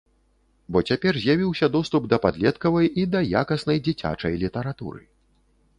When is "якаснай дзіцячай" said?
3.45-4.33